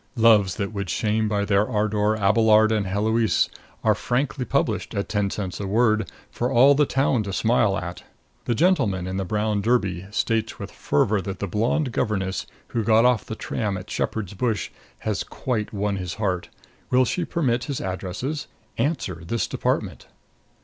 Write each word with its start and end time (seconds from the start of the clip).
Loves 0.17 0.55
that 0.55 0.73
would 0.73 0.89
shame 0.89 1.27
by 1.29 1.45
their 1.45 1.69
ardor 1.69 2.15
Abelard 2.15 2.71
and 2.71 2.87
Heloise 2.87 3.49
are 3.83 3.93
frankly 3.93 4.43
published 4.45 4.95
at 4.95 5.07
ten 5.07 5.29
cents 5.29 5.59
a 5.59 5.67
word 5.67 6.11
for 6.31 6.51
all 6.51 6.73
the 6.73 6.87
town 6.87 7.21
to 7.21 7.31
smile 7.31 7.77
at. 7.77 8.01
The 8.45 8.55
gentleman 8.55 9.05
in 9.05 9.17
the 9.17 9.25
brown 9.25 9.61
derby 9.61 10.07
states 10.09 10.57
with 10.57 10.71
fervor 10.71 11.21
that 11.21 11.37
the 11.37 11.45
blonde 11.45 11.91
governess 11.91 12.47
who 12.69 12.83
got 12.83 13.05
off 13.05 13.25
the 13.25 13.35
tram 13.35 13.77
at 13.77 13.91
Shepherd's 13.91 14.33
Bush 14.33 14.71
has 15.01 15.23
quite 15.23 15.71
won 15.71 15.97
his 15.97 16.15
heart. 16.15 16.49
Will 16.89 17.05
she 17.05 17.23
permit 17.23 17.65
his 17.65 17.79
addresses? 17.79 18.47
Answer; 18.79 19.21
this 19.23 19.45
department. 19.45 20.07